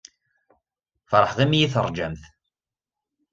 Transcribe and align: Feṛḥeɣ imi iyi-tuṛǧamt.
Feṛḥeɣ 1.09 1.39
imi 1.45 1.55
iyi-tuṛǧamt. 1.57 2.23